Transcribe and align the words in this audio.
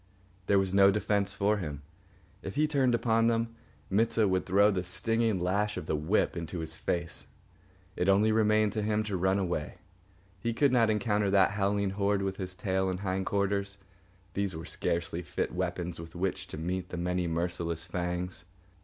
There 0.47 0.57
was 0.57 0.73
no 0.73 0.89
defence 0.89 1.35
for 1.35 1.57
him. 1.57 1.83
If 2.41 2.55
he 2.55 2.65
turned 2.65 2.95
upon 2.95 3.27
them, 3.27 3.55
Mit 3.87 4.11
sah 4.13 4.25
would 4.25 4.47
throw 4.47 4.71
the 4.71 4.83
stinging 4.83 5.39
lash 5.39 5.77
of 5.77 5.85
the 5.85 5.95
whip 5.95 6.35
into 6.35 6.57
his 6.57 6.75
face. 6.75 7.27
Only 7.95 8.31
remained 8.31 8.73
to 8.73 8.81
him 8.81 9.03
to 9.03 9.15
run 9.15 9.37
away. 9.37 9.75
He 10.39 10.55
could 10.55 10.71
not 10.71 10.89
encounter 10.89 11.29
that 11.29 11.51
howling 11.51 11.91
horde 11.91 12.23
with 12.23 12.37
his 12.37 12.55
tail 12.55 12.89
and 12.89 13.01
hind 13.01 13.27
quarters. 13.27 13.83
These 14.33 14.55
were 14.55 14.65
scarcely 14.65 15.21
fit 15.21 15.53
weapons 15.53 15.99
with 15.99 16.15
which 16.15 16.47
to 16.47 16.57
meet 16.57 16.89
the 16.89 16.97
many 16.97 17.27
merciless 17.27 17.85
fangs. 17.85 18.45